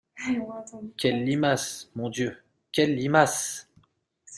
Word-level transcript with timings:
Quelle 0.97 1.23
limace, 1.23 1.91
mon 1.93 2.09
Dieu! 2.09 2.35
quelle 2.71 2.95
limace! 2.95 3.69